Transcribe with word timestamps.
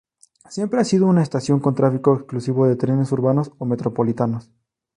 Siempre 0.49 0.79
ha 0.81 0.83
sido 0.83 1.05
una 1.05 1.21
estación 1.21 1.59
con 1.59 1.75
tráfico 1.75 2.15
exclusivo 2.15 2.65
de 2.67 2.75
trenes 2.75 3.11
urbanos 3.11 3.51
o 3.59 3.65
metropolitanos. 3.67 4.49